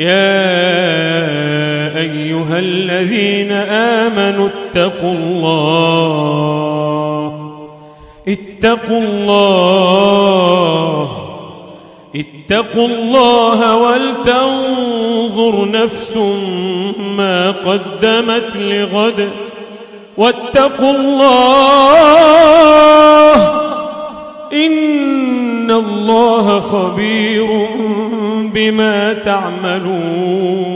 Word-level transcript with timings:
يا 0.00 0.40
أيها 1.98 2.58
الذين 2.58 3.52
آمنوا 3.52 4.48
اتقوا 4.48 5.12
الله. 5.12 6.00
اتقوا 8.28 8.98
الله. 8.98 9.90
اتقوا 12.16 12.86
الله 12.86 13.76
ولتنظر 13.76 15.68
نفس 15.70 16.16
ما 16.98 17.50
قدمت 17.50 18.56
لغد. 18.56 19.28
واتقوا 20.16 20.90
الله. 20.90 22.20
إن 24.52 25.19
الله 25.70 26.60
خبير 26.60 27.46
بما 28.54 29.12
تعملون 29.12 30.70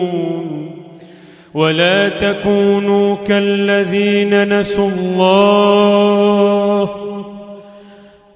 ولا 1.55 2.09
تكونوا 2.09 3.17
كالذين 3.27 4.61
نسوا 4.61 4.89
الله 4.89 6.91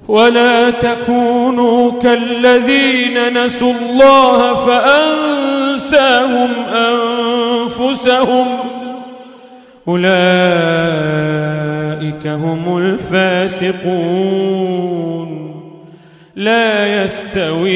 ولا 0.09 0.71
تكونوا 0.71 1.93
كالذين 2.03 3.45
نسوا 3.45 3.73
الله 3.73 4.55
فأنساهم 4.67 6.49
أنفسهم 6.75 8.47
أولئك 9.89 10.09
هم 12.27 12.79
الفاسقون 12.79 14.98
لا 16.39 17.05
يستوي 17.05 17.73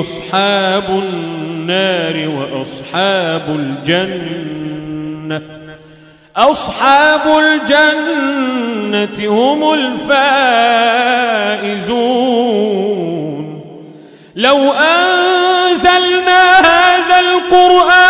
أصحاب 0.00 0.84
النار 0.88 2.28
وأصحاب 2.28 3.42
الجنة. 3.48 5.42
أصحاب 6.36 7.20
الجنة 7.38 9.18
هم 9.28 9.74
الفائزون. 9.74 10.26
لو 14.36 14.72
أنزلنا 14.72 16.42
هذا 16.58 17.20
القرآن 17.20 18.05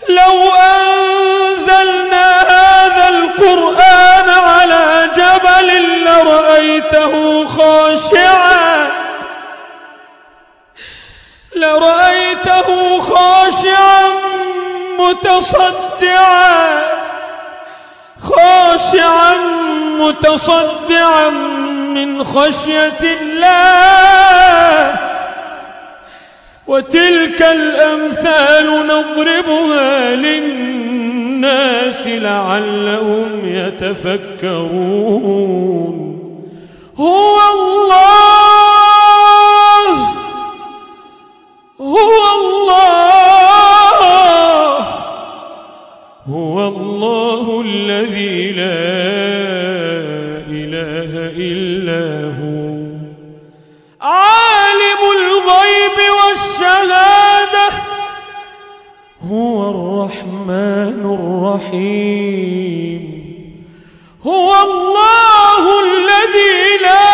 لو 0.08 0.52
أنزلنا 0.54 2.40
هذا 2.40 3.08
القرآن 3.08 4.28
على 4.28 5.10
جبل 5.16 5.68
لرأيته 6.04 7.46
خاشعا. 7.46 8.86
لرأيته 11.56 13.00
خاشعا 13.00 14.08
متصدعا. 14.98 16.80
خاشعا 18.22 19.34
متصدعا 19.98 21.65
من 21.96 22.24
خشية 22.24 23.02
الله. 23.20 24.94
وتلك 26.66 27.42
الأمثال 27.42 28.86
نضربها 28.86 30.14
للناس 30.14 32.06
لعلهم 32.06 33.28
يتفكرون. 33.44 34.96
هو 36.98 37.36
الله. 37.54 38.25
هو 59.30 59.70
الرحمن 59.70 61.02
الرحيم. 61.64 63.02
هو 64.26 64.54
الله 64.62 65.62
الذي 65.86 66.58
لا 66.82 67.08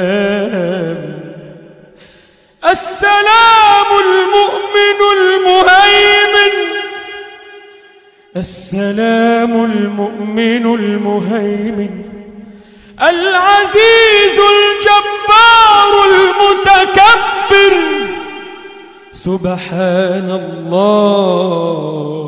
السلام 2.71 3.56
السلام 8.37 9.65
المؤمن 9.65 10.75
المهيمن 10.75 12.03
العزيز 13.03 14.39
الجبار 14.57 15.91
المتكبر 16.11 17.75
سبحان 19.13 20.29
الله. 20.67 22.27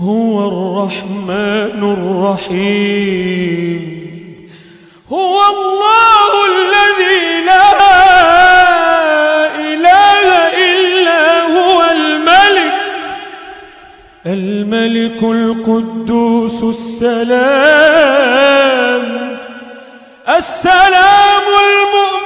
هو 0.00 0.48
الرحمن 0.48 1.80
الرحيم. 2.52 3.80
هو 5.12 5.42
الله 5.54 6.30
الذي 6.52 7.44
لا 7.46 7.70
إله 9.56 10.28
إلا 10.72 11.22
هو 11.56 11.78
الملك. 11.90 12.74
الملك 14.26 15.22
القدوس 15.22 16.60
السلام. 16.62 17.46
السلام 20.28 21.46
المؤمن 21.66 22.25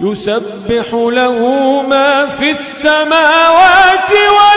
يسبح 0.00 0.86
له 0.92 1.38
ما 1.88 2.26
في 2.26 2.50
السماوات 2.50 4.10
والأرض 4.10 4.55